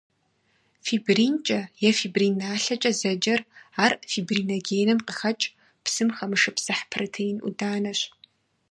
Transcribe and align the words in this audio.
Фибринкӏэ 0.85 1.61
е 1.87 1.89
фибрин 1.99 2.33
налъэкӏэ 2.41 2.91
зэджэр— 2.99 3.41
ар 3.83 3.91
фибриногеным 4.11 4.99
къыхэкӏ, 5.07 5.51
псым 5.83 6.09
хэмышыпсыхь 6.15 6.83
протеин 6.91 7.37
ӏуданэщ. 7.41 7.99